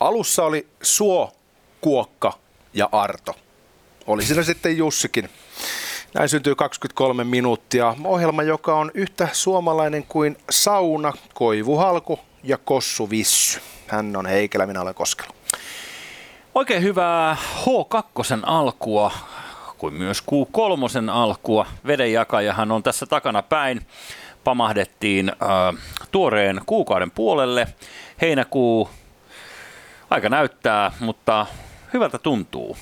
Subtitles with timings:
[0.00, 1.32] Alussa oli Suo,
[1.80, 2.32] Kuokka
[2.74, 3.34] ja Arto.
[4.06, 5.30] Oli siinä sitten Jussikin.
[6.14, 7.94] Näin syntyy 23 minuuttia.
[8.04, 13.60] Ohjelma, joka on yhtä suomalainen kuin Sauna, Koivuhalku ja Kossu Vissy.
[13.86, 15.30] Hän on Heikelä, minä olen Koskelo.
[16.54, 19.12] Oikein hyvää H2 alkua,
[19.78, 21.66] kuin myös Q3 alkua.
[21.86, 23.86] Vedenjakajahan on tässä takana päin.
[24.44, 27.66] Pamahdettiin äh, tuoreen kuukauden puolelle.
[28.20, 28.90] Heinäkuu
[30.10, 31.46] aika näyttää, mutta
[31.92, 32.76] hyvältä tuntuu.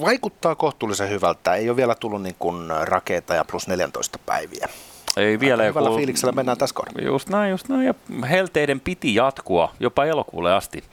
[0.00, 1.54] Vaikuttaa kohtuullisen hyvältä.
[1.54, 4.68] Ei ole vielä tullut niin kuin rakeita ja plus 14 päiviä.
[5.16, 5.96] Ei vielä Hyvällä joku...
[5.96, 7.02] fiiliksellä mennään tässä kohdassa.
[7.02, 7.86] Just näin, just näin.
[7.86, 7.94] Ja
[8.30, 10.84] helteiden piti jatkua jopa elokuulle asti.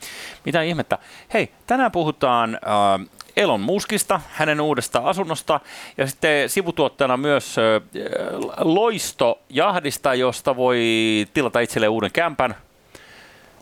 [0.44, 0.98] Mitä ihmettä.
[1.34, 3.06] Hei, tänään puhutaan äh,
[3.36, 5.60] Elon Muskista, hänen uudesta asunnosta
[5.98, 7.64] ja sitten sivutuotteena myös äh,
[8.58, 10.80] loistojahdista, josta voi
[11.34, 12.54] tilata itselleen uuden kämpän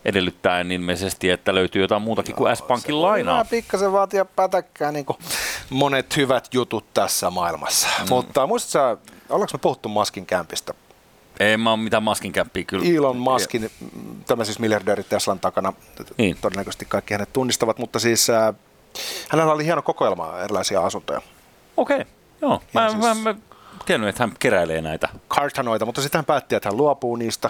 [0.05, 3.45] edellyttäen ilmeisesti, että löytyy jotain muutakin kuin S-Pankin lainaa.
[3.45, 5.17] pikkasen vaatia pätäkkää niin kuin
[5.69, 7.87] monet hyvät jutut tässä maailmassa.
[7.99, 8.05] Mm.
[8.09, 10.73] Mutta muistatko ollaanko me puhuttu Maskin kämpistä?
[11.39, 12.97] Ei mä ole mitään Maskin kämpiä kyllä.
[12.97, 13.71] Elon Muskin,
[14.27, 15.73] tämä siis miljardööri Teslan takana,
[16.17, 16.37] niin.
[16.41, 18.55] todennäköisesti kaikki hänet tunnistavat, mutta siis äh,
[19.29, 21.21] hänellä oli hieno kokoelma erilaisia asuntoja.
[21.77, 22.11] Okei, okay.
[22.41, 22.61] joo.
[22.73, 23.01] Mä, siis...
[23.01, 23.35] mä, mä
[23.89, 25.09] tiennyt, että hän keräilee näitä.
[25.27, 27.49] Kartanoita, mutta sitten hän päätti, että hän luopuu niistä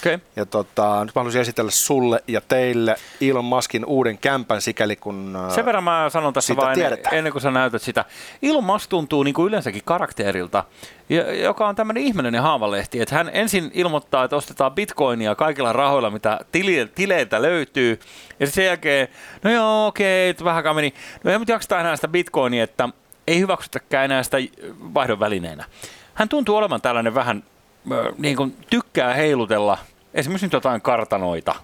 [0.00, 0.18] Okay.
[0.36, 5.38] Ja tota, nyt mä haluaisin esitellä sulle ja teille Elon Muskin uuden kämpän sikäli kun
[5.54, 6.78] Sen verran mä sanon tässä vain
[7.12, 8.04] ennen kuin sä näytät sitä.
[8.42, 10.64] Elon Musk tuntuu niin kuin yleensäkin karakterilta,
[11.42, 16.40] joka on tämmöinen ihmeellinen haavalehti, että hän ensin ilmoittaa, että ostetaan bitcoinia kaikilla rahoilla, mitä
[16.94, 18.00] tileiltä löytyy,
[18.40, 19.08] ja sen jälkeen,
[19.42, 22.88] no joo, okei, okay, vähän meni, no ei nyt jakseta enää sitä bitcoinia, että
[23.26, 24.36] ei hyväksytäkään enää sitä
[24.94, 25.64] vaihdon välineenä.
[26.14, 27.44] Hän tuntuu olevan tällainen vähän
[28.18, 29.78] niin kuin tykkää heilutella
[30.14, 31.54] esimerkiksi nyt jotain kartanoita.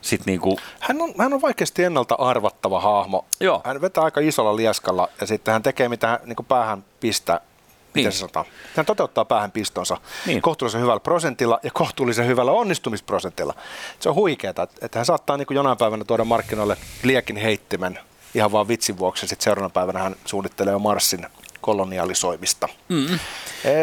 [0.00, 0.56] Sit niin kuin...
[0.80, 3.24] hän, on, hän on vaikeasti ennalta arvattava hahmo.
[3.40, 3.60] Joo.
[3.64, 7.36] Hän vetää aika isolla lieskalla ja sitten hän tekee mitä niin kuin päähän pistää.
[7.36, 7.90] Niin.
[7.94, 8.46] Miten se sanotaan?
[8.76, 9.96] Hän toteuttaa päähän pistonsa
[10.26, 10.42] niin.
[10.42, 13.54] kohtuullisen hyvällä prosentilla ja kohtuullisen hyvällä onnistumisprosentilla.
[14.00, 17.98] Se on huikeaa, että hän saattaa niin kuin jonain päivänä tuoda markkinoille liekin heittimen
[18.34, 19.26] ihan vaan vitsin vuoksi.
[19.26, 21.26] Sitten seuraavana päivänä hän suunnittelee Marsin
[21.60, 22.68] kolonialisoimista.
[22.88, 23.18] Mm.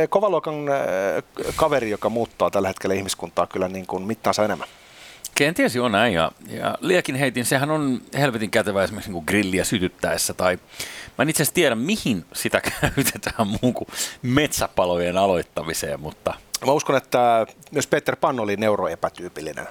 [0.09, 0.55] Kovaluokan
[1.55, 4.67] kaveri, joka muuttaa tällä hetkellä ihmiskuntaa kyllä niin kuin mittaansa enemmän.
[5.35, 10.33] Kenties on näin, ja, ja liekin heitin, sehän on helvetin kätevä esimerkiksi niin grilliä sytyttäessä,
[10.33, 10.59] tai
[11.17, 13.87] mä en itse asiassa tiedä, mihin sitä käytetään muun kuin
[14.21, 16.33] metsäpalojen aloittamiseen, mutta...
[16.65, 19.67] Mä uskon, että myös Peter Pan oli neuroepätyypillinen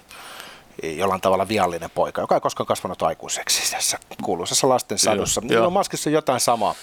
[0.82, 5.42] jollain tavalla viallinen poika, joka ei koskaan kasvanut aikuiseksi tässä kuuluisessa lasten sadussa.
[5.48, 6.74] Joo, on Maskissa jotain samaa.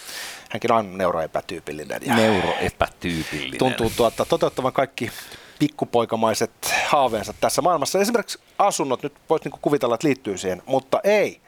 [0.50, 2.02] Hänkin on neuroepätyypillinen.
[2.06, 3.60] Ja neuroepätyypillinen.
[3.60, 5.12] Tuntuu tuota, toteuttavan kaikki
[5.60, 6.52] pikkupoikamaiset
[6.88, 8.00] haaveensa tässä maailmassa.
[8.00, 11.42] Esimerkiksi asunnot, nyt voisi niinku kuvitella, että liittyy siihen, mutta ei.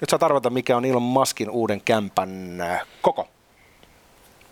[0.00, 3.28] Nyt saa arvata, mikä on Elon Muskin uuden kämpän äh, koko.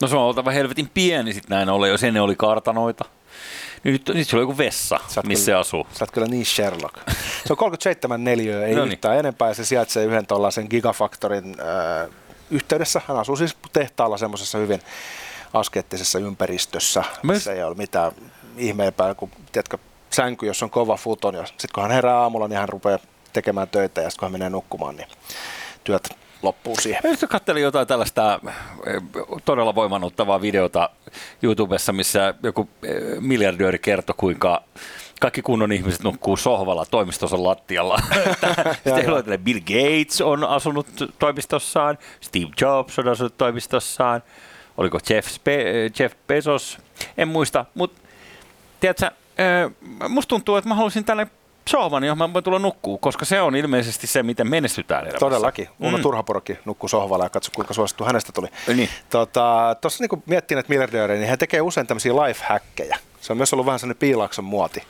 [0.03, 3.05] No se on oltava helvetin pieni sitten näin ollen, jos ennen oli kartanoita.
[3.93, 5.87] Nyt, nyt se on joku vessa, missä kyllä, se asuu.
[5.93, 6.97] Sä oot kyllä niin Sherlock.
[7.47, 8.93] Se on 37 neliöä, ei no niin.
[8.93, 9.55] yhtään enempää.
[9.55, 12.09] Se sijaitsee yhden tuollaisen gigafaktorin äh,
[12.51, 13.01] yhteydessä.
[13.09, 14.81] Hän asuu siis tehtaalla semmoisessa hyvin
[15.53, 18.13] askeettisessa ympäristössä, missä ei ole mitään
[18.57, 19.79] ihmeempää kuin tiedätkö,
[20.11, 21.35] sänky, jos on kova futon.
[21.35, 22.99] Ja sitten kun hän herää aamulla, niin hän rupeaa
[23.33, 25.09] tekemään töitä ja sitten kun hän menee nukkumaan, niin
[25.85, 26.09] työt
[26.47, 27.03] loppuu siihen.
[27.05, 28.41] Mä katselin jotain tällaista
[28.87, 29.03] eh,
[29.45, 30.91] todella voimannuttavaa videota
[31.43, 34.63] YouTubessa, missä joku eh, miljardööri kertoi, kuinka
[35.21, 37.99] kaikki kunnon ihmiset nukkuu sohvalla toimistossa lattialla.
[38.97, 40.87] Sitten Bill Gates on asunut
[41.19, 44.23] toimistossaan, Steve Jobs on asunut toimistossaan,
[44.77, 46.79] oliko Jeff, Spe- Jeff Bezos,
[47.19, 48.01] en muista, mutta
[48.81, 49.11] tiedätkö,
[50.09, 51.27] musta tuntuu, että mä haluaisin tälle
[51.69, 55.19] sohvan, johon mä voin tulla nukkuu, koska se on ilmeisesti se, miten menestytään elämässä.
[55.19, 55.69] Todellakin.
[55.81, 56.03] Uno mm.
[56.03, 58.49] Turhaporokin nukkuu sohvalla ja katso, kuinka suosittu hänestä tuli.
[58.67, 58.89] Niin.
[59.11, 62.99] Tuossa tota, niin miettii näitä miljardöörejä, niin he tekee usein tämmöisiä lifehackkejä.
[63.21, 64.83] Se on myös ollut vähän sellainen piilaakson muoti.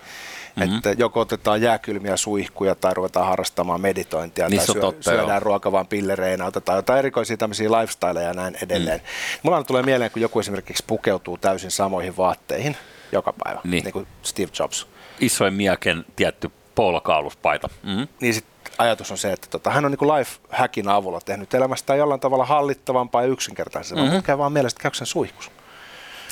[0.57, 0.77] Mm-hmm.
[0.77, 5.73] Että joko otetaan jääkylmiä suihkuja tai ruvetaan harrastamaan meditointia niin tai syö, totta, syödään ruoka
[5.73, 8.99] vaan pillereinä, otetaan jotain erikoisia tämmöisiä lifestyleja ja näin edelleen.
[8.99, 9.41] Mm.
[9.43, 12.77] Mulla tulee mieleen, kun joku esimerkiksi pukeutuu täysin samoihin vaatteihin
[13.13, 14.87] joka päivä, niin, niin kuin Steve Jobs.
[15.21, 17.69] Isoin miaken tietty poolokauluspaita.
[17.83, 18.09] Mm-hmm.
[18.21, 18.45] Niin sit
[18.79, 22.45] ajatus on se, että tota, hän on niin life hackin avulla tehnyt elämästä jollain tavalla
[22.45, 24.07] hallittavampaa ja yksinkertaisempaa.
[24.07, 24.23] Mm-hmm.
[24.23, 25.51] Käy vaan mielestä, käykö sen suihkus?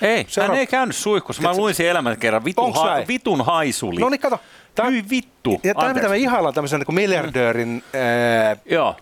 [0.03, 1.43] Ei, Seura- hän ei käynyt suihkussa.
[1.43, 2.45] Mä luin sen elämän kerran.
[2.45, 4.01] Vitun, ha- vitun haisuli.
[4.01, 4.41] No niin, kato.
[4.75, 5.61] Tämä, Hyi vittu.
[5.63, 7.83] Ja tämä, mitä me ihaillaan tämmöisen niin miljardöörin mm.
[8.01, 8.57] ää,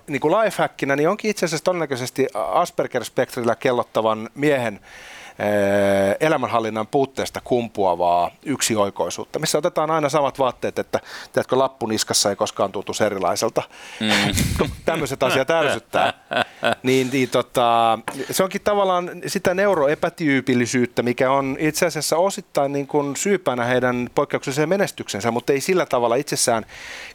[0.07, 4.81] niin lifehackinä, niin onkin itse asiassa todennäköisesti Asperger-spektrillä kellottavan miehen
[6.21, 11.01] elämänhallinnan puutteesta kumpuavaa yksioikoisuutta, missä otetaan aina samat vaatteet, että
[11.33, 13.63] tiedätkö, lappu niskassa ei koskaan tuntu erilaiselta.
[14.01, 14.09] Mm.
[14.85, 16.13] Tämmöiset asiat ärsyttää.
[16.83, 17.99] niin, niin tota,
[18.31, 24.69] se onkin tavallaan sitä neuroepätyypillisyyttä, mikä on itse asiassa osittain niin kuin syypänä heidän poikkeukselliseen
[24.69, 26.67] menestyksensä, mutta ei sillä tavalla itsessään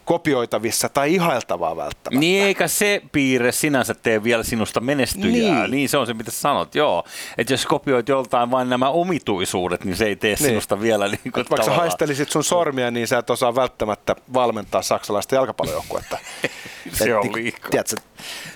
[0.06, 2.20] kopioitavissa tai ihailtavaa välttämättä.
[2.20, 5.62] Niin eikä se piirre sinänsä tee vielä sinusta menestyjää.
[5.62, 7.04] Niin, niin se on se, mitä sanot, joo.
[7.38, 10.50] Että jos kopioit joltain vain nämä omituisuudet, niin se ei tee niin.
[10.50, 14.82] sinusta vielä niin kuin Vaikka sä haistelisit sun sormia, niin sä et osaa välttämättä valmentaa
[14.82, 16.18] saksalaista jalkapallojoukkuetta.
[16.94, 17.70] se on niinku, liikaa.
[17.70, 17.96] Tiedätkö,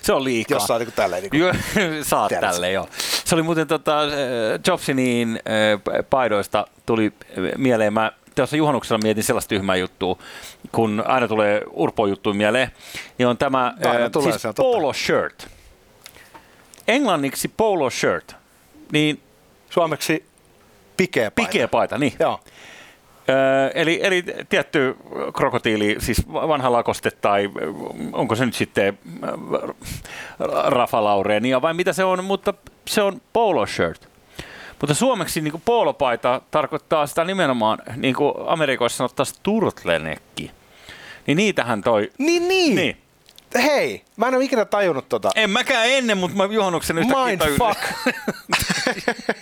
[0.02, 0.56] se on liikaa.
[0.56, 1.22] Jossain niin tälleen.
[1.22, 2.88] Niin kuin, Saat tälleen, joo.
[3.24, 3.98] Se oli muuten tota,
[4.66, 7.12] Jobsinin äh, paidoista tuli
[7.56, 10.18] mieleen, mä tuossa juhannuksella mietin sellaista tyhmää juttua,
[10.72, 12.70] kun aina tulee urpo juttu mieleen,
[13.18, 15.46] niin on tämä no, äh, tulee, siis polo shirt.
[16.88, 18.34] Englanniksi polo shirt,
[18.92, 19.22] niin...
[19.72, 20.24] Suomeksi
[20.96, 21.48] pikeä paita.
[21.48, 22.12] Pikeä paita, niin.
[22.18, 22.40] Joo.
[23.28, 24.96] Öö, eli, eli tietty
[25.36, 27.50] krokotiili, siis vanha lakoste tai
[28.12, 28.98] onko se nyt sitten
[30.64, 32.54] Rafa Laureenia vai mitä se on, mutta
[32.88, 34.08] se on polo shirt.
[34.80, 40.50] Mutta suomeksi niin kuin poolopaita tarkoittaa sitä nimenomaan, niin kuin Amerikoissa sanottaisiin turtlenekki.
[41.26, 42.10] Niin niitähän toi...
[42.18, 42.74] Niin, niin.
[42.74, 42.96] niin.
[43.54, 45.30] Hei, mä en ole ikinä tajunnut tota.
[45.34, 47.80] En mäkään ennen, mutta mä juhannuksen yhtäkkiä Mind fuck.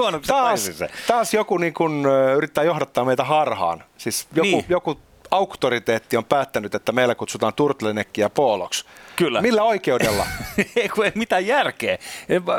[0.00, 0.88] juhannuksen taas, se.
[1.06, 2.06] taas joku niin kun,
[2.36, 3.84] yrittää johdattaa meitä harhaan.
[3.98, 4.64] Siis joku, niin.
[4.68, 5.00] joku
[5.30, 8.84] auktoriteetti on päättänyt, että meillä kutsutaan turtlenekkiä pooloksi.
[9.16, 9.40] Kyllä.
[9.42, 10.26] Millä oikeudella?
[10.58, 11.98] ei, ei mitään järkeä.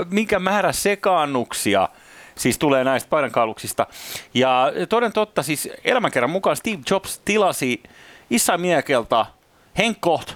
[0.09, 1.89] Minkä määrä sekaannuksia
[2.35, 3.87] siis tulee näistä paidankaaluksista.
[4.33, 7.83] Ja toden totta, siis elämänkerran mukaan Steve Jobs tilasi
[8.29, 9.25] Issa Miekelta
[9.77, 10.33] Henkoht,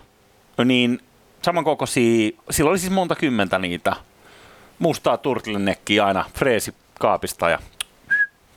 [0.66, 1.00] niin
[1.42, 3.96] samankokoisia, sillä oli siis monta kymmentä niitä,
[4.80, 7.60] mustaa turtlenekkiä aina freesi kaapista ja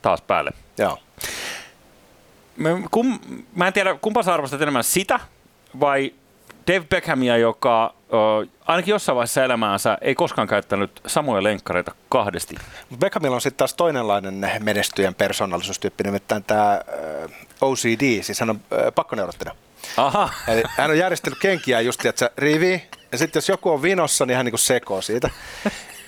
[0.01, 0.51] taas päälle.
[0.77, 0.99] Joo.
[2.91, 3.19] Kum,
[3.55, 5.19] mä en tiedä, kumpa sä arvostat enemmän sitä
[5.79, 6.13] vai
[6.67, 7.93] Dave Beckhamia, joka
[8.43, 12.55] ö, ainakin jossain vaiheessa elämäänsä ei koskaan käyttänyt samoja lenkkareita kahdesti.
[12.99, 16.81] Beckhamilla on sitten taas toinenlainen menestyjän persoonallisuustyyppi, nimittäin tämä
[17.61, 18.61] OCD, siis hän on
[18.95, 19.53] pakkoneurottinen.
[19.97, 20.29] Aha.
[20.47, 24.37] Eli hän on järjestänyt kenkiä just, että rivi, ja sitten jos joku on vinossa, niin
[24.37, 25.29] hän niin sekoo siitä.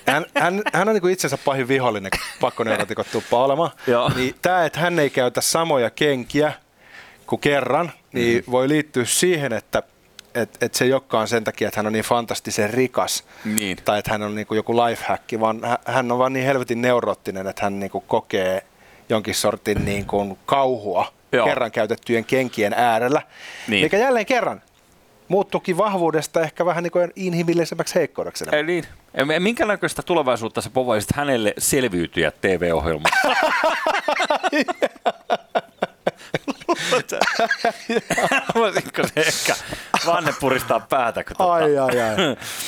[0.06, 3.70] Hän, hän, hän on niin kuin itsensä pahin vihollinen, kun pakkoneurotikot tuppaa olemaan.
[4.16, 6.52] niin tämä, että hän ei käytä samoja kenkiä
[7.26, 8.50] kuin kerran, niin mm.
[8.50, 9.82] voi liittyä siihen, että
[10.34, 13.76] et, et se ei olekaan sen takia, että hän on niin fantastisen rikas niin.
[13.84, 17.46] tai että hän on niin kuin joku lifehack, vaan hän on vaan niin helvetin neuroottinen,
[17.46, 18.64] että hän niin kuin kokee
[19.08, 21.46] jonkin sortin niin kuin kauhua Joo.
[21.46, 23.22] kerran käytettyjen kenkien äärellä,
[23.68, 23.84] niin.
[23.84, 24.62] mikä jälleen kerran
[25.32, 28.44] muuttukin vahvuudesta ehkä vähän niin kuin inhimillisemmäksi heikkoudeksi.
[28.52, 28.84] Ei niin.
[29.38, 33.28] Minkä näköistä tulevaisuutta sä povaisit hänelle selviytyä TV-ohjelmassa?
[38.54, 39.54] Voisitko se ehkä
[40.06, 41.24] vanne puristaa päätä?
[41.24, 41.52] Kun tota...
[41.52, 42.16] Ai, ai, ai.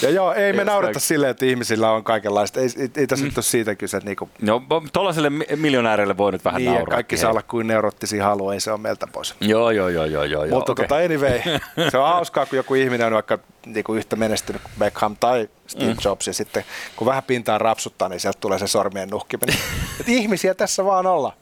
[0.03, 2.61] Ja joo, ei me naurata silleen, että ihmisillä on kaikenlaista.
[2.61, 3.29] Ei, ei, ei tässä mm.
[3.29, 3.97] nyt ole siitä kyse.
[3.97, 4.31] Että niinku...
[4.41, 6.95] No, tuollaiselle miljonäärille voi nyt vähän niin, nauraa.
[6.97, 9.35] kaikki saa olla kuin neurottisia haluaa, ei se ole meiltä pois.
[9.41, 10.25] Joo, joo, joo, joo.
[10.25, 10.87] joo Mutta okay.
[10.87, 11.41] tota, anyway,
[11.91, 15.93] se on hauskaa, kun joku ihminen on vaikka niinku yhtä menestynyt kuin Beckham tai Steve
[15.93, 15.99] mm.
[16.05, 16.65] Jobs, ja sitten
[16.97, 19.57] kun vähän pintaan rapsuttaa, niin sieltä tulee se sormien nuhkiminen.
[20.07, 21.33] ihmisiä tässä vaan olla.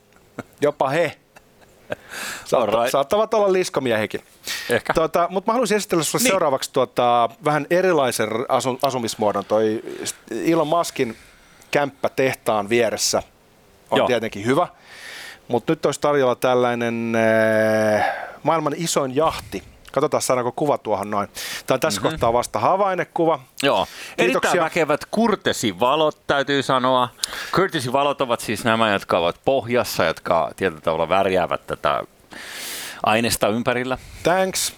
[0.60, 1.21] Jopa he.
[2.44, 2.90] Saatta, right.
[2.90, 4.20] Saattavat olla liskomiehikin.
[4.70, 4.94] Ehkä.
[4.94, 6.30] Tuota, mutta mä haluaisin esitellä sinulle niin.
[6.30, 9.44] seuraavaksi tuota, vähän erilaisen asu, asumismuodon.
[9.44, 9.82] Toi
[10.46, 11.16] Elon Muskin
[11.70, 13.22] kämppä tehtaan vieressä
[13.90, 14.06] on Joo.
[14.06, 14.66] tietenkin hyvä,
[15.48, 21.28] mutta nyt olisi tarjolla tällainen äh, maailman isoin jahti, Katsotaan, saadaanko kuva tuohon noin.
[21.66, 22.10] Tämä on tässä mm-hmm.
[22.10, 23.40] kohtaa vasta havainnekuva.
[23.62, 24.24] Joo, Kiitoksia.
[24.24, 27.08] erittäin väkevät kurtesivalot täytyy sanoa.
[27.54, 32.02] Kurtesivalot ovat siis nämä, jotka ovat pohjassa, jotka tietyllä tavalla värjäävät tätä
[33.02, 33.98] aineesta ympärillä.
[34.22, 34.72] Thanks.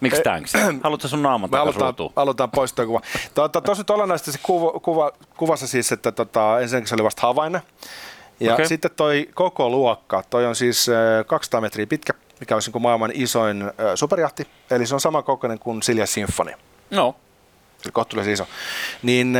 [0.00, 0.52] Miksi e- thanks?
[0.82, 3.00] Haluatko sun naaman aloitetaan, aloitetaan poistaa kuva.
[3.34, 7.62] Tuota, Tosi olennaista se kuva, kuva, kuvassa siis, että tota, ensinnäkin se oli vasta havainne.
[8.40, 8.66] Ja okay.
[8.66, 10.86] sitten toi koko luokka, toi on siis
[11.26, 12.12] 200 metriä pitkä,
[12.42, 16.52] mikä olisi niin maailman isoin superjahti, eli se on sama kokoinen kuin Silja Symphony.
[16.90, 17.16] No.
[17.84, 18.46] Eli kohtuullisen iso.
[19.02, 19.34] Niin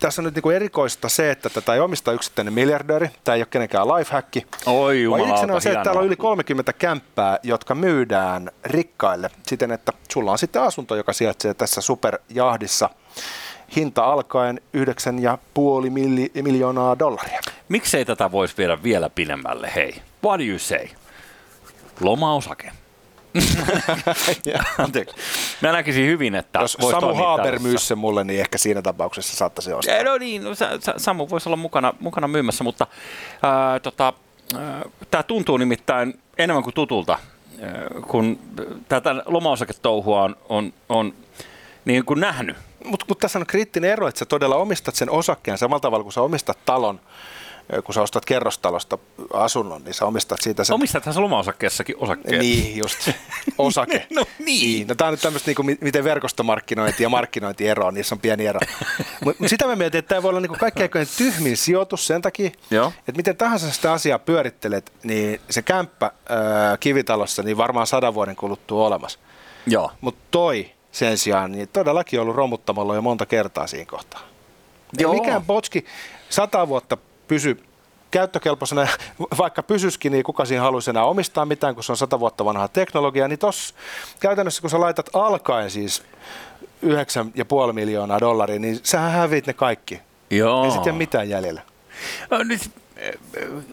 [0.00, 3.48] tässä on nyt niin erikoista se, että tätä ei omista yksittäinen miljardööri, tämä ei ole
[3.50, 4.46] kenenkään lifehacki.
[4.66, 9.92] Oi jumalauta, on se, että täällä on yli 30 kämppää, jotka myydään rikkaille siten, että
[10.12, 12.90] sulla on sitten asunto, joka sijaitsee tässä superjahdissa.
[13.76, 17.40] Hinta alkaen 9,5 miljoonaa dollaria.
[17.68, 20.02] Miksei tätä voisi viedä vielä pidemmälle, hei?
[20.24, 20.88] What do you say?
[22.00, 22.72] Lomaosake.
[24.78, 25.16] Anteeksi.
[25.62, 29.72] Mä näkisin hyvin, että Jos Samu Haaber myy sen mulle, niin ehkä siinä tapauksessa saattaisi
[29.72, 30.02] ostaa.
[30.02, 30.50] No niin, no,
[30.96, 32.86] Samu voisi olla mukana, mukana myymässä, mutta
[33.42, 34.12] ää, tota,
[35.10, 37.18] tämä tuntuu nimittäin enemmän kuin tutulta,
[38.06, 38.38] kun
[38.88, 41.14] tätä lomaosaketouhua on, on, on
[41.84, 42.56] niin kuin nähnyt.
[42.84, 46.12] Mutta mut tässä on kriittinen ero, että sä todella omistat sen osakkeen samalla tavalla kuin
[46.12, 47.00] sä omistat talon,
[47.84, 48.98] kun sä ostat kerrostalosta
[49.32, 50.74] asunnon, niin sä omistat siitä sen...
[50.74, 52.38] Omistathan sä loma-osakkeessakin osakkeen.
[52.38, 53.10] Niin, just.
[53.58, 54.06] Osake.
[54.14, 54.86] no niin.
[54.86, 58.60] No tää on nyt tämmöistä, niin miten verkostomarkkinointi ja markkinointi eroaa, niissä on pieni ero.
[59.24, 62.92] Mutta sitä mä mietin, että tämä voi olla niin kaikkein tyhmin sijoitus sen takia, Joo.
[62.98, 68.36] että miten tahansa sitä asiaa pyörittelet, niin se kämppä ää, kivitalossa, niin varmaan sadan vuoden
[68.36, 69.18] kuluttua olemassa.
[69.66, 69.90] Joo.
[70.00, 74.20] Mutta toi sen sijaan, niin todellakin ollut romuttamalla jo monta kertaa siinä kohtaa.
[74.98, 75.12] Joo.
[75.12, 75.84] Ei mikään botski
[76.28, 76.96] sata vuotta
[77.28, 77.62] pysy
[78.10, 78.86] käyttökelpoisena,
[79.38, 82.68] vaikka pysyskin, niin kuka siinä haluaisi enää omistaa mitään, kun se on sata vuotta vanhaa
[82.68, 83.74] teknologiaa, niin tuossa
[84.20, 86.02] käytännössä, kun sä laitat alkaen siis
[86.86, 90.00] 9,5 miljoonaa dollaria, niin sähän hävit ne kaikki.
[90.30, 90.64] Joo.
[90.64, 91.62] Ei sitten mitään jäljellä.
[92.30, 92.70] No, nyt,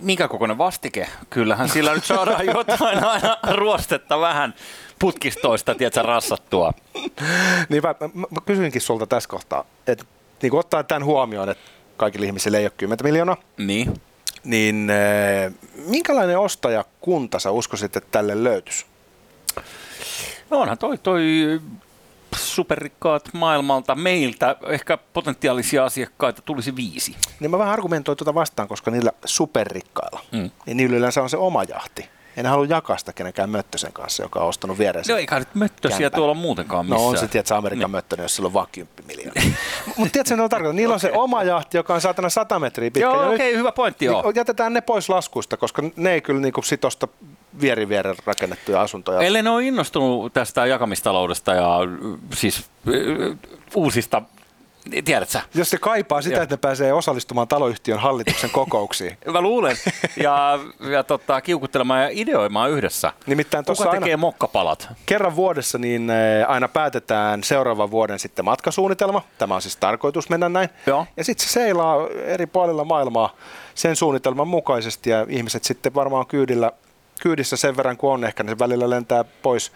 [0.01, 1.07] minkä kokoinen vastike?
[1.29, 4.53] Kyllähän sillä nyt saadaan jotain aina ruostetta vähän
[4.99, 6.73] putkistoista, tiedätkö, rassattua.
[7.69, 10.05] niin mä, mä, mä kysyinkin sulta tässä kohtaa, että
[10.41, 11.63] niin ottaa tämän huomioon, että
[11.97, 13.37] kaikille ihmisille ei ole 10 miljoonaa.
[13.57, 13.93] Niin.
[14.43, 15.53] Niin äh,
[15.87, 18.85] minkälainen ostajakunta sä uskoisit, että tälle löytyisi?
[20.49, 21.23] No onhan toi, toi
[22.35, 27.15] superrikkaat maailmalta meiltä ehkä potentiaalisia asiakkaita tulisi viisi.
[27.39, 30.51] Niin mä vähän argumentoin tuota vastaan, koska niillä superrikkailla, mm.
[30.65, 32.09] niin niillä yleensä on se oma jahti.
[32.37, 35.13] En halua jakaa sitä kenenkään Möttösen kanssa, joka on ostanut vieressä.
[35.13, 36.17] No eikä nyt Möttösiä kämpän.
[36.17, 37.01] tuolla muutenkaan missään.
[37.01, 37.91] No on se, tiedätkö, Amerikan niin.
[37.91, 39.43] Möttönen, jos sillä on vaan 10 miljoonaa.
[39.97, 41.09] Mutta tiedätkö, ne on tarkoittaa, niillä okay.
[41.09, 42.99] on se oma jahti, joka on saatana 100 metriä pitkä.
[42.99, 44.21] Joo, okei, okay, hyvä pointti, joo.
[44.21, 47.07] Niin, jätetään ne pois laskuista, koska ne ei kyllä niinku sitosta
[47.61, 49.19] vieri vieren rakennettuja asuntoja.
[49.19, 51.77] Ellei ne on innostunut tästä jakamistaloudesta ja
[52.33, 52.65] siis
[53.75, 54.21] uusista
[55.05, 56.43] Tiedätkö Jos se kaipaa sitä, ja.
[56.43, 59.17] että ne pääsee osallistumaan taloyhtiön hallituksen kokouksiin.
[59.33, 59.77] Mä luulen.
[60.17, 60.59] Ja,
[60.91, 63.13] ja tota, kiukuttelemaan ja ideoimaan yhdessä.
[63.25, 64.87] Nimittäin Kuka tekee aina, mokkapalat?
[65.05, 69.21] Kerran vuodessa niin eh, aina päätetään seuraavan vuoden sitten matkasuunnitelma.
[69.37, 70.69] Tämä on siis tarkoitus mennä näin.
[70.87, 71.05] Joo.
[71.17, 73.35] Ja sitten se seilaa eri puolilla maailmaa
[73.75, 76.71] sen suunnitelman mukaisesti ja ihmiset sitten varmaan kyydillä,
[77.21, 79.71] kyydissä sen verran kuin on, ehkä ne välillä lentää pois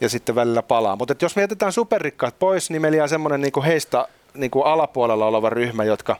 [0.00, 0.96] ja sitten välillä palaa.
[0.96, 5.50] Mutta jos mietitään superrikkaat pois, niin meillä jää semmoinen niin heistä niin kuin alapuolella oleva
[5.50, 6.16] ryhmä, jotka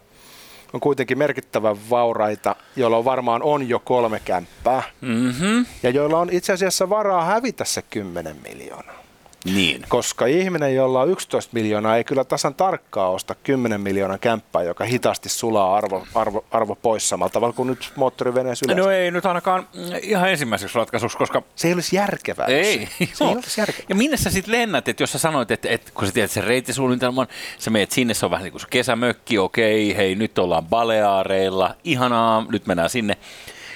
[0.73, 5.67] on kuitenkin merkittävän vauraita, joilla on varmaan on jo kolme kämppää mm-hmm.
[5.83, 9.06] ja joilla on itse asiassa varaa hävitä se 10 miljoonaa.
[9.55, 9.85] Niin.
[9.89, 14.85] Koska ihminen, jolla on 11 miljoonaa, ei kyllä tasan tarkkaa osta 10 miljoonan kämppää, joka
[14.85, 18.83] hitaasti sulaa arvo, arvo, arvo pois samalla tavalla kuin nyt moottoriveneessä yleensä.
[18.83, 19.69] No ei nyt ainakaan
[20.03, 21.43] ihan ensimmäiseksi ratkaisuksi, koska...
[21.55, 22.47] Se ei olisi järkevää.
[22.47, 22.89] Ei.
[23.13, 23.87] Se ei olisi järkevää.
[23.89, 26.45] Ja minne sä sitten lennät, että jos sä sanoit, että, että kun sä tiedät sen
[26.45, 27.27] reittisuunnitelman,
[27.59, 32.47] sä meet sinne, se on vähän niin kuin kesämökki, okei, hei nyt ollaan Baleareilla, ihanaa,
[32.51, 33.17] nyt mennään sinne.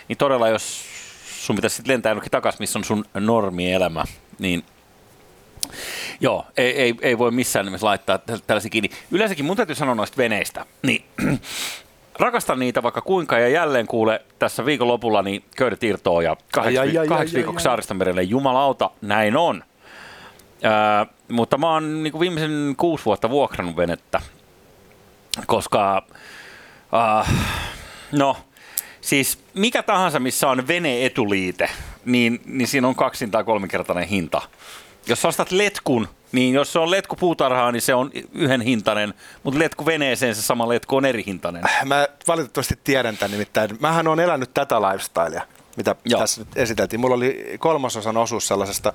[0.08, 0.84] Niin todella, jos
[1.40, 4.04] sun pitäisi sitten lentää jonnekin takaisin, missä on sun normielämä,
[4.38, 4.64] niin
[6.20, 8.90] Joo, ei, ei, ei voi missään nimessä laittaa tällaisia kiinni.
[9.10, 11.04] Yleensäkin mun täytyy sanoa noista veneistä, niin
[12.18, 17.36] rakastan niitä vaikka kuinka ja jälleen kuule tässä viikonlopulla niin köydet irtoaa ja kahdeksi, kahdeksi
[17.36, 18.22] viikoksi saaristomerelle.
[18.22, 19.64] Jumalauta, näin on.
[20.62, 24.20] Ää, mutta mä oon niin kuin viimeisen kuusi vuotta vuokrannut venettä,
[25.46, 26.06] koska
[26.94, 27.34] äh,
[28.12, 28.36] no
[29.00, 31.70] siis mikä tahansa, missä on vene-etuliite,
[32.04, 34.42] niin, niin siinä on kaksin tai kolminkertainen hinta.
[35.06, 39.58] Jos ostat letkun, niin jos se on letku puutarhaa, niin se on yhden hintainen, mutta
[39.58, 41.62] letku veneeseen se sama letku on eri hintainen.
[41.84, 43.70] Mä valitettavasti tiedän tämän nimittäin.
[43.80, 45.42] Mähän on elänyt tätä lifestylea,
[45.76, 46.20] mitä Joo.
[46.20, 47.00] tässä nyt esiteltiin.
[47.00, 48.92] Mulla oli kolmasosan osuus sellaisesta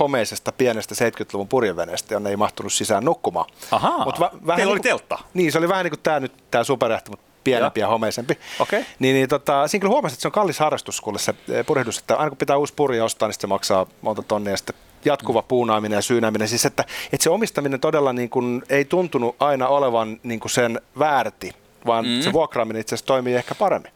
[0.00, 3.46] homeisesta pienestä 70-luvun purjeveneestä, jonne ei mahtunut sisään nukkumaan.
[3.70, 5.18] Ahaa, Mut va- vähän Teillä oli niin teltta.
[5.34, 8.38] Niin, se oli vähän niin kuin tämä nyt, tämä superjahti, mutta pienempi ja, ja homeisempi.
[8.58, 8.84] Okay.
[8.98, 11.98] Niin, niin tota, siinä kyllä huomasin, että se on kallis harrastus kuule se eh, purjehdus,
[11.98, 15.40] että aina kun pitää uusi purje ostaa, niin se maksaa monta tonnia ja sitten jatkuva
[15.40, 15.46] mm.
[15.48, 16.48] puunaaminen ja syynääminen.
[16.48, 20.80] Siis että, että se omistaminen todella niin kuin, ei tuntunut aina olevan niin kuin sen
[20.98, 21.52] väärti,
[21.86, 22.20] vaan mm.
[22.20, 23.92] se vuokraaminen itse asiassa toimii ehkä paremmin.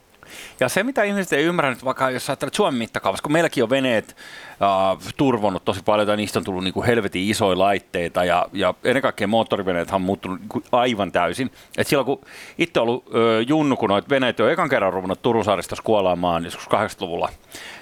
[0.61, 3.71] Ja se, mitä ihmiset ei ymmärrä nyt, vaikka jos ajattelet Suomen mittakaavassa, kun meilläkin on
[3.71, 4.17] veneet
[4.51, 8.75] äh, turvonnut tosi paljon, tai niistä on tullut niin kuin helvetin isoja laitteita, ja, ja
[8.85, 11.51] ennen kaikkea moottoriveneet on muuttunut niin kuin aivan täysin.
[11.77, 12.21] Et silloin kun
[12.59, 16.69] itse ollut äh, junnu, kun noita veneet jo ekan kerran ruvennut Turun saaristossa kuolaamaan joskus
[16.69, 17.29] 80-luvulla,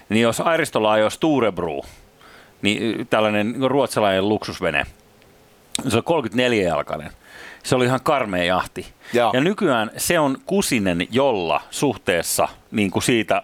[0.08, 1.82] niin jos Airistolla ajoi Sturebru,
[2.62, 4.86] niin tällainen niin ruotsalainen luksusvene,
[5.88, 7.10] se on 34-jalkainen.
[7.62, 8.86] Se oli ihan karmea jahti.
[9.12, 9.30] Ja.
[9.32, 13.42] ja nykyään se on kusinen jolla suhteessa niin kuin siitä,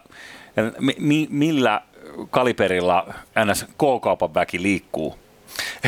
[0.98, 1.80] mi, millä
[2.30, 3.14] kaliperilla
[3.44, 3.64] ns.
[3.64, 5.18] K-kaupan väki liikkuu?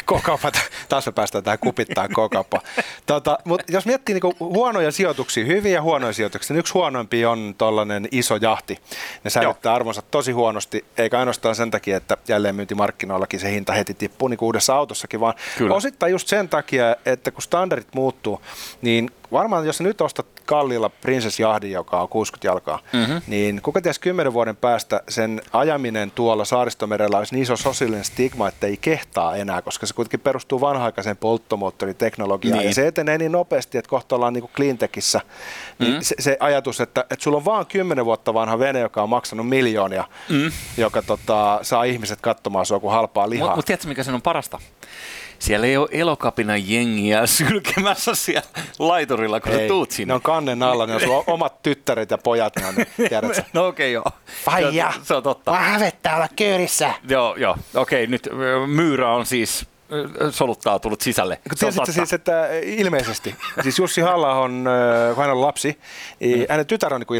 [0.06, 0.52] K-kauppa,
[0.88, 2.60] taas me päästään tähän kupittaan K-kauppa.
[3.06, 7.54] Tota, mutta jos miettii niinku huonoja sijoituksia, hyviä ja huonoja sijoituksia, niin yksi huonoimpi on
[7.58, 8.78] tuollainen iso jahti.
[9.24, 9.76] Ne säilyttää Joo.
[9.76, 14.46] arvonsa tosi huonosti, eikä ainoastaan sen takia, että jälleenmyyntimarkkinoillakin se hinta heti tippuu niin kuin
[14.46, 15.74] uudessa autossakin, vaan Kyllä.
[15.74, 18.40] osittain just sen takia, että kun standardit muuttuu,
[18.82, 23.20] niin varmaan jos nyt ostat kalliilla Princess Jahdin, joka on 60 jalkaa, mm-hmm.
[23.26, 28.48] niin kuka ties kymmenen vuoden päästä sen ajaminen tuolla saaristomerellä olisi niin iso sosiaalinen stigma,
[28.48, 32.68] että ei kehtaa enää, koska se kuitenkin perustuu vanha-aikaiseen polttomoottoriteknologiaan niin.
[32.68, 35.20] ja se etenee niin nopeasti, että kohta ollaan niin cleantechissä.
[35.78, 36.02] Niin mm-hmm.
[36.02, 39.48] se, se, ajatus, että, että sulla on vaan kymmenen vuotta vanha vene, joka on maksanut
[39.48, 40.52] miljoonia, mm-hmm.
[40.76, 43.46] joka tota, saa ihmiset katsomaan sua kuin halpaa lihaa.
[43.46, 44.58] Mutta mut tiedätkö, mikä sen on parasta?
[45.44, 48.48] Siellä ei ole elokapinan jengiä sylkemässä siellä
[48.78, 50.12] laiturilla, kun ei, tuut sinne.
[50.12, 52.74] Ne on kannen alla, ne on sulla omat tyttäret ja pojat, ne on,
[53.08, 53.42] tiedätkö?
[53.52, 54.20] no okei, okay, joo.
[54.44, 55.50] Faija, se, se on totta.
[55.50, 56.94] Mä hävettää olla köyrissä.
[57.08, 57.56] Joo, joo.
[57.74, 58.28] Okei, okay, nyt
[58.66, 59.66] myyrä on siis
[60.30, 61.40] soluttaa tullut sisälle.
[61.58, 64.64] Tiesitkö siis, että ilmeisesti, siis Jussi halla on,
[65.14, 65.78] kun hän on lapsi,
[66.20, 66.46] niin mm.
[66.48, 67.18] hänen tytär on niin kuin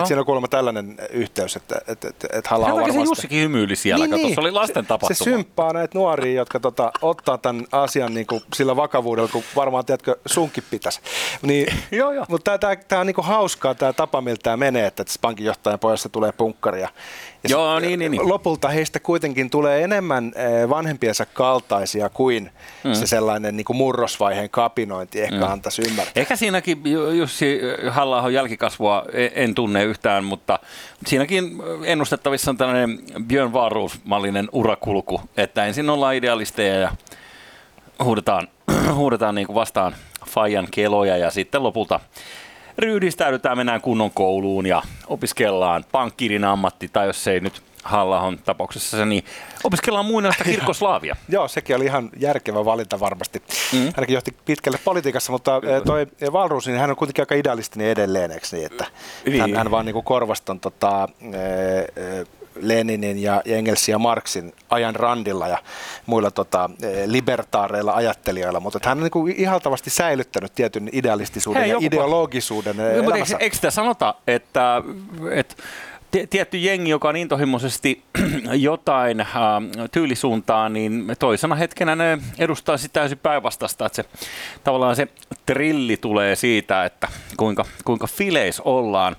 [0.00, 2.92] Et siinä on kuulemma tällainen yhteys, että, että, että, että halla on varmasti...
[2.92, 4.34] se Jussikin hymyili siellä, niin, niin.
[4.34, 5.14] se oli lasten tapahtuma.
[5.14, 9.42] Se, se symppaa näitä nuoria, jotka tota, ottaa tämän asian niin kuin sillä vakavuudella, kun
[9.56, 11.00] varmaan, tiedätkö, sunkin pitäisi.
[11.42, 12.24] Niin, joo, joo.
[12.28, 12.58] Mutta
[12.88, 16.88] tämä on niin kuin hauskaa tämä tapa, miltä tämä menee, että pankinjohtajan pojassa tulee punkkaria.
[17.44, 18.28] Ja Joo, niin, niin, niin.
[18.28, 22.50] Lopulta heistä kuitenkin tulee enemmän eh, vanhempiensa kaltaisia kuin
[22.84, 22.94] mm.
[22.94, 25.52] se sellainen niin kuin murrosvaiheen kapinointi ehkä mm.
[25.52, 26.20] antaisi ymmärtää.
[26.20, 26.82] Ehkä siinäkin
[27.18, 30.58] Jussi halla jälkikasvua e- en tunne yhtään, mutta
[31.06, 36.92] siinäkin ennustettavissa on tällainen Björn Wahlroos-mallinen urakulku, että ensin ollaan idealisteja ja
[38.04, 38.48] huudetaan,
[38.94, 39.94] huudetaan niin kuin vastaan
[40.28, 42.00] Fajan keloja ja sitten lopulta
[42.78, 49.04] ryhdistäydytään, mennään kunnon kouluun ja opiskellaan pankkirin ammatti, tai jos ei nyt halla tapauksessa se,
[49.04, 49.24] niin
[49.64, 51.16] opiskellaan muinaista kirkkoslaavia.
[51.28, 53.42] Joo, sekin oli ihan järkevä valinta varmasti.
[53.72, 53.92] Mm.
[53.96, 58.30] Hänkin johti pitkälle politiikassa, mutta eh, toi Valruus, niin hän on kuitenkin aika idealistinen edelleen,
[58.30, 58.66] eikö niin?
[58.66, 58.86] Että
[59.26, 59.40] niin.
[59.40, 61.38] Hän, hän vaan niin korvaston tota, e,
[62.02, 62.26] e,
[62.60, 65.58] Leninin ja Engelsin ja Marxin ajan randilla ja
[66.06, 71.78] muilla tota, eh, libertaareilla ajattelijoilla, mutta hän on niin ihaltavasti säilyttänyt tietyn idealistisuuden Hei, ja
[71.80, 73.36] ideologisuuden eh, elämässä.
[73.40, 74.82] Eikö sitä sanota, että,
[75.30, 75.54] että
[76.30, 78.02] tietty jengi, joka on intohimoisesti
[78.52, 79.28] jotain äh,
[79.92, 84.04] tyylisuuntaan, niin toisena hetkenä ne edustaa sitä täysin päinvastaista, että se
[84.64, 85.08] tavallaan se
[85.46, 89.16] trilli tulee siitä, että kuinka, kuinka fileis ollaan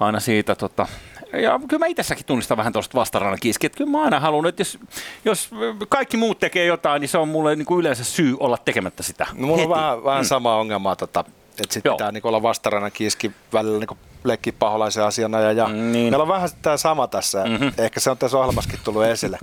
[0.00, 0.86] aina siitä tota,
[1.32, 4.60] ja kyllä mä itsessäkin tunnistan vähän tuosta vastarannan kiski, että kyllä mä aina haluan, että
[4.60, 4.78] jos,
[5.24, 5.50] jos
[5.88, 9.26] kaikki muut tekee jotain, niin se on mulle niin kuin yleensä syy olla tekemättä sitä.
[9.32, 9.72] No mulla heti.
[9.72, 10.26] on vähän, vähän mm.
[10.26, 11.24] sama ongelma, tota,
[11.62, 15.40] että sitten pitää niin olla vastarannan kiski välillä niin leikkiä paholaisen asiana.
[15.40, 16.12] Ja, ja mm, niin.
[16.12, 17.72] Meillä on vähän tämä sama tässä, mm-hmm.
[17.78, 19.38] ehkä se on tässä ohjelmassakin tullut esille.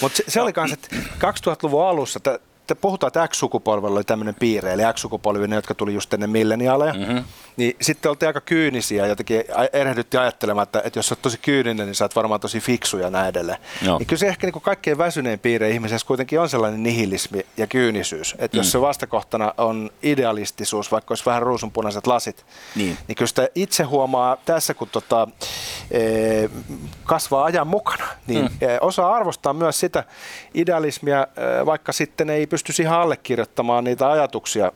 [0.00, 2.20] Mutta se, se oli myös, että 2000-luvun alussa,
[2.66, 6.94] te puhutaan, että X-sukupolvella oli tämmöinen piirre, eli X-sukupolvi, ne, jotka tuli just ennen milleniaaleja,
[6.94, 7.24] mm-hmm.
[7.56, 11.94] niin sitten oltiin aika kyynisiä, jotenkin erehdytti ajattelemaan, että, että jos olet tosi kyyninen, niin
[11.94, 13.58] sä oot varmaan tosi fiksu ja näin edelleen.
[13.82, 13.98] Joo.
[13.98, 17.66] Niin kyllä se ehkä niin kuin kaikkein väsyneen piirre ihmisessä kuitenkin on sellainen nihilismi ja
[17.66, 18.58] kyynisyys, että mm.
[18.58, 23.84] jos se vastakohtana on idealistisuus, vaikka olisi vähän ruusunpunaiset lasit, niin, niin kyllä sitä itse
[23.84, 25.28] huomaa tässä, kun tota,
[25.90, 26.00] e,
[27.04, 28.48] kasvaa ajan mukana, niin mm.
[28.60, 30.04] E, osaa arvostaa myös sitä
[30.54, 34.72] idealismia, e, vaikka sitten ei pystyisi ihan allekirjoittamaan niitä ajatuksia,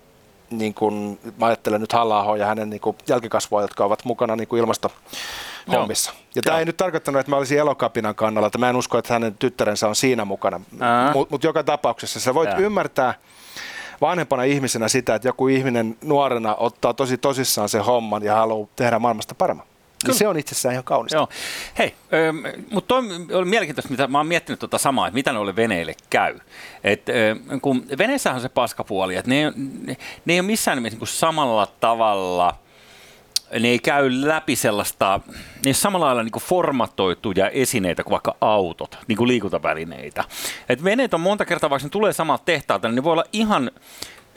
[0.51, 4.49] niin kuin mä ajattelen nyt halla ja hänen niin kuin jälkikasvua, jotka ovat mukana niin
[4.49, 6.11] kuin ilmastohommissa.
[6.11, 6.23] Joo.
[6.35, 9.13] Ja tämä ei nyt tarkoittanut, että mä olisin elokapinan kannalla, että mä en usko, että
[9.13, 10.61] hänen tyttärensä on siinä mukana.
[11.15, 12.59] Mutta mut joka tapauksessa sä voit Jaa.
[12.59, 13.15] ymmärtää
[14.01, 18.99] vanhempana ihmisenä sitä, että joku ihminen nuorena ottaa tosi tosissaan sen homman ja haluaa tehdä
[18.99, 19.67] maailmasta paremman.
[20.07, 21.17] Niin se on itsessään ihan kaunista.
[21.17, 21.29] Joo.
[21.79, 21.95] Hei,
[22.71, 22.95] mutta
[23.35, 26.39] oli mielenkiintoista, mitä mä oon miettinyt tuota samaa, että mitä noille veneille käy.
[26.85, 27.07] Et,
[27.63, 31.67] kun veneessähän on se paskapuoli, että ne, ne, ne ei ole missään nimessä niin samalla
[31.67, 32.55] tavalla–
[33.59, 35.21] ne ei käy läpi sellaista,
[35.67, 40.25] ne samalla lailla niin formatoituja esineitä kuin vaikka autot, niin kuin liikuntavälineitä.
[40.69, 43.71] Et veneet on monta kertaa, vaikka ne tulee samalta tehtaalta, niin ne voi olla ihan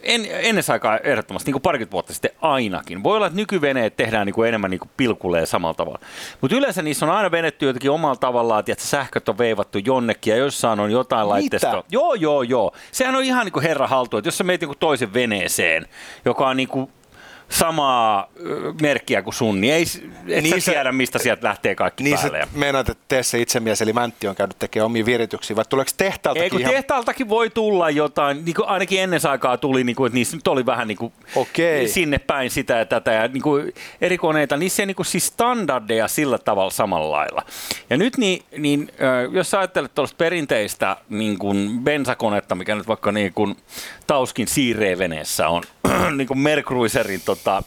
[0.03, 3.03] en, ennen aikaa ehdottomasti, niin kuin parikymmentä vuotta sitten ainakin.
[3.03, 5.99] Voi olla, että nykyveneet tehdään niin kuin enemmän niin kuin pilkulee samalla tavalla.
[6.41, 10.37] Mutta yleensä niissä on aina venetty jotenkin omalla tavallaan, että sähköt on veivattu jonnekin ja
[10.37, 11.83] jossain on jotain laitteistoa.
[11.91, 12.71] Joo, joo, joo.
[12.91, 15.87] Sehän on ihan niin kuin herra haltu, että jos sä meet niin kuin toisen veneeseen,
[16.25, 16.89] joka on niin kuin
[17.53, 18.27] samaa
[18.81, 19.85] merkkiä kuin sun, niin ei
[20.27, 22.37] et niin sä tiedä, mistä sieltä lähtee kaikki niin päälle.
[22.37, 25.91] Niin meinaat, että tee se itsemies, eli Mäntti on käynyt tekemään omia virityksiä, vai tuleeko
[25.97, 26.73] tehtaaltakin Ei, kun ihan...
[26.73, 30.47] tehtaaltakin voi tulla jotain, niin kuin ainakin ennen aikaa tuli, niin kuin, että niissä nyt
[30.47, 31.87] oli vähän niin kuin Okei.
[31.87, 35.27] sinne päin sitä ja tätä, ja niin kuin eri koneita, niissä ei niin kuin siis
[35.27, 37.43] standardeja sillä tavalla samalla lailla.
[37.89, 38.91] Ja nyt niin, niin
[39.31, 43.57] jos sä ajattelet tuollaista perinteistä niin kuin bensakonetta, mikä nyt vaikka niin kuin
[44.07, 45.63] Tauskin siirreveneessä on,
[46.17, 47.63] niin kuin Mercruiserin tota,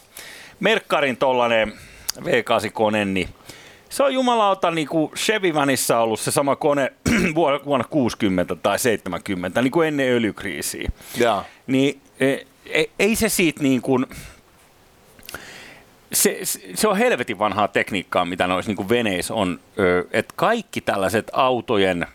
[0.61, 1.72] Merkkarin tollanen
[2.18, 3.29] V8-kone, niin
[3.88, 6.92] se on jumalauta niin kuin Chevy Vanissa ollut se sama kone
[7.64, 10.90] vuonna 60 tai 70, niin kuin ennen öljykriisiä.
[11.16, 11.44] Ja.
[11.66, 14.07] Niin ei, e, ei se siitä niin kuin,
[16.12, 16.38] se,
[16.75, 19.61] se on helvetin vanhaa tekniikkaa, mitä noissa niin veneissä on,
[20.12, 22.07] että kaikki tällaiset autojen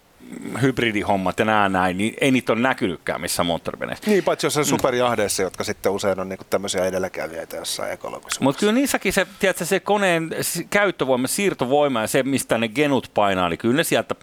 [0.61, 4.11] hybridihommat ja nämä näin, niin ei niitä ole näkynytkään missään moottoriveneessä.
[4.11, 8.43] Niin, paitsi jossain superjahdeissa, jotka sitten usein on niinku tämmöisiä edelläkävijöitä jossain ekologisessa.
[8.43, 10.29] Mutta kyllä niissäkin se, tiedätkö, se koneen
[10.69, 14.15] käyttövoima, siirtovoima ja se, mistä ne genut painaa, niin kyllä ne sieltä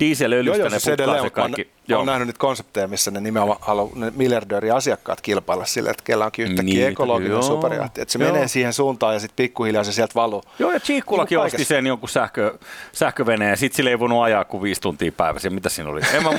[0.00, 1.64] dieselöljystä joo, ne siis edelleen, se kaikki.
[1.64, 1.98] Mä, Joo.
[1.98, 6.24] Olen nähnyt niitä konsepteja, missä ne nimenomaan haluaa ne miljardööri asiakkaat kilpailla sille, että kellä
[6.24, 8.00] onkin yhtäkkiä niin, ekologinen joo, superjahti.
[8.00, 8.32] Että se joo.
[8.32, 10.42] menee siihen suuntaan ja sitten pikkuhiljaa se sieltä valuu.
[10.58, 12.58] Joo, ja Chiikkulakin niin osti sen jonkun sähkö,
[12.92, 15.47] sähköveneen ja sitten sille ei voinut ajaa kuin viisi tuntia päivässä.
[15.50, 16.00] Mitä siinä oli?
[16.14, 16.30] En mä,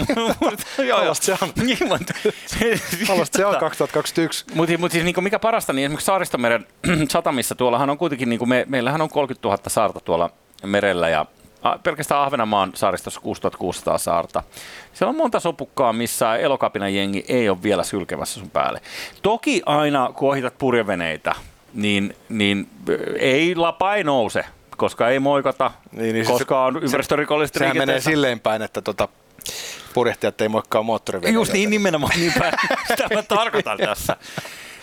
[0.84, 1.50] joo, se on.
[1.56, 1.78] Niin,
[3.32, 4.46] se on 2021.
[4.54, 6.68] Mutta mut siis niin mikä parasta, niin esimerkiksi Saaristomeren
[7.10, 10.30] satamissa tuollahan on kuitenkin, niin me, meillähän on 30 000 saarta tuolla
[10.64, 11.26] merellä ja
[11.84, 14.44] pelkästään Ahvenanmaan saaristossa 6600 saarta.
[14.94, 18.82] Siellä on monta sopukkaa, missä elokapinan jengi ei ole vielä sylkemässä sun päälle.
[19.22, 21.36] Toki aina, kun ohitat purjeveneitä,
[21.74, 22.70] niin, niin
[23.20, 24.46] ei lapa ei nouse,
[24.80, 29.08] koska ei moikata, niin, niin koska se, on ympäristörikolliset Sehän menee silleen päin, että tota,
[29.94, 31.34] purjehtijat ei moikkaa moottoriveneitä.
[31.34, 32.54] Just niin, nimenomaan niin päin.
[32.88, 34.18] Sitä mä tarkoitan tässä.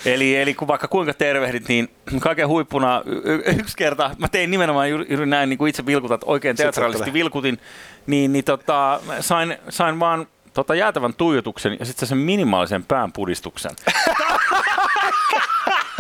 [0.05, 1.89] Eli, eli kun vaikka kuinka tervehdit, niin
[2.21, 6.57] kaiken huippuna y- yksi kerta, mä tein nimenomaan juuri näin, niin kuin itse vilkutat, oikein
[6.57, 7.59] teatraalisesti vilkutin,
[8.07, 13.73] niin, niin tota, sain, sain vaan tota jäätävän tuijotuksen ja sitten sen minimaalisen päänpudistuksen.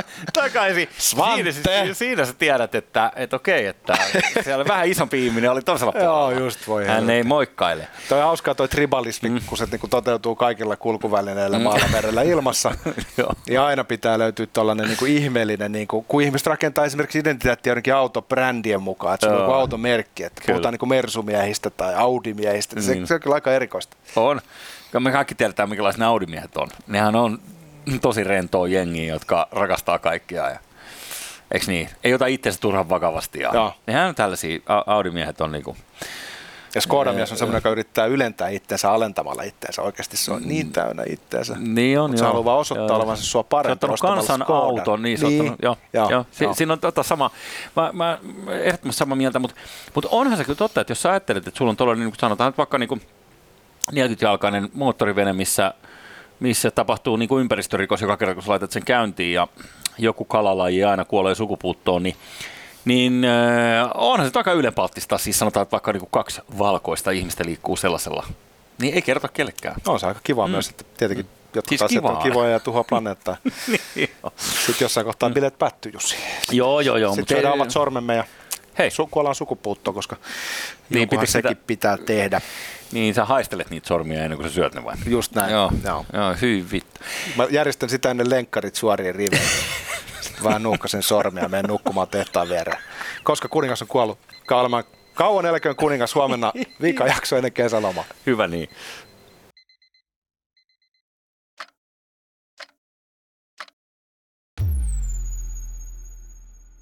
[0.33, 0.89] takaisin.
[0.99, 1.53] Svante.
[1.53, 3.99] Siinä, siinä sä tiedät, että, että okei, että
[4.45, 6.33] siellä vähän isompi ihminen oli toisella puolella.
[6.33, 6.87] Joo, just voi.
[6.87, 7.89] Hän ei moikkaile.
[8.09, 9.41] Toi on hauskaa toi tribalismi, mm.
[9.47, 11.65] kun se niin kun toteutuu kaikilla kulkuvälineillä mm.
[11.65, 12.75] maalla, merellä, ilmassa.
[13.51, 17.95] ja aina pitää löytyä tällainen niin ihmeellinen, niin kuin, kun ihmiset rakentaa esimerkiksi identiteettiä jonnekin
[17.95, 20.55] autobrändien mukaan, että se on joku automerkki, että kyllä.
[20.55, 22.83] puhutaan niin Mersumiehistä tai Audimiehistä, mm.
[22.83, 23.97] se, se on kyllä aika erikoista.
[24.17, 24.41] On.
[25.01, 26.69] Me kaikki tiedetään, minkälaiset ne Audimiehet on.
[26.87, 27.39] Nehän on
[28.01, 30.51] tosi rentoa jengiä, jotka rakastaa kaikkia.
[30.51, 30.59] Ja,
[31.53, 31.89] eikö niin?
[32.05, 33.41] Ei ota itseänsä turhan vakavasti.
[33.41, 33.75] Ja Joo.
[33.87, 35.77] Nehän on tällaisia, Audi-miehet on niinku...
[36.75, 39.83] Ja Skoda-mies on semmoinen, joka yrittää ylentää itseensä alentamalla itseensä.
[39.83, 41.57] Oikeasti se on niin täynnä itseensä.
[41.59, 43.87] Niin on, Mutta se haluaa vaan osoittaa olevansa sua parempi.
[43.87, 45.41] Se on kansan auton, niin se niin.
[45.41, 46.27] Ottanut, joo, joo, joo.
[46.31, 46.55] Si- joo.
[46.55, 47.31] Siinä on tota sama,
[47.77, 48.19] mä, mä
[48.61, 49.57] ehdottomasti samaa mieltä, mutta,
[49.95, 52.21] mutta onhan se kyllä totta, että jos sä ajattelet, että sulla on tuollainen, niin kuin
[52.21, 53.03] sanotaan että vaikka niin kuin
[53.93, 55.75] 40-jalkainen moottorivene, missä
[56.41, 59.49] missä tapahtuu niin kuin ympäristörikos joka kerta, kun sä laitat sen käyntiin ja
[59.99, 62.17] joku kalalaji aina kuolee sukupuuttoon, niin
[62.85, 67.45] niin äh, onhan se aika ylenpalttista, siis sanotaan, että vaikka niin kuin kaksi valkoista ihmistä
[67.45, 68.27] liikkuu sellaisella,
[68.79, 69.77] niin ei kerta kellekään.
[69.87, 70.51] No, on se aika kiva mm.
[70.51, 72.17] myös, että tietenkin jotkut siis asiat kivaa.
[72.17, 73.37] on kivoja ja tuhoa planeettaa.
[73.95, 76.17] niin, Sitten jossain kohtaa bileet päättyy, Jussi.
[76.53, 77.15] Joo, joo, joo.
[77.15, 77.61] Sitten syödään ei...
[77.61, 78.25] omat sormemme ja
[78.79, 78.89] Hei.
[78.89, 80.17] Su- kuollaan sukupuuttoon, koska
[80.91, 81.55] niin, sekin sitä...
[81.67, 82.41] pitää tehdä.
[82.93, 84.95] Niin, sä haistelet niitä sormia ennen kuin sä syöt ne vai?
[85.07, 85.53] Just näin.
[85.53, 86.07] Joo, joo.
[86.13, 87.01] joo hyvin vittu.
[87.37, 89.49] Mä järjestän sitä ennen lenkkarit suorien riveen.
[90.21, 92.79] Sitten vähän nuukkasen sormia ja menen nukkumaan tehtaan viereen.
[93.25, 94.19] Koska kuningas on kuollut.
[94.47, 94.85] Kauan,
[95.15, 98.05] kauan eläköön kuningas huomenna viikon jakso ennen kesälomaa.
[98.27, 98.69] Hyvä niin.